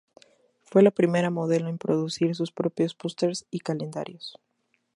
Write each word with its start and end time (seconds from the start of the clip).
Fue 0.63 0.81
la 0.81 0.89
primera 0.89 1.29
modelo 1.29 1.69
en 1.69 1.77
producir 1.77 2.33
sus 2.33 2.51
propios 2.51 2.95
pósters 2.95 3.45
y 3.51 3.59
calendarios. 3.59 4.35